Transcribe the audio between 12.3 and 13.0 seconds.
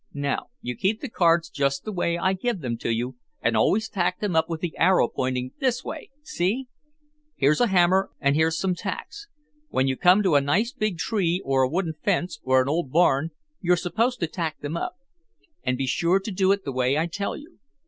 or an old